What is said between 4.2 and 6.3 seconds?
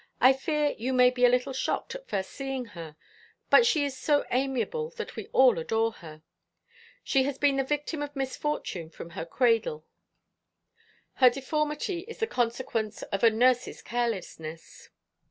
amiable that we all adore her.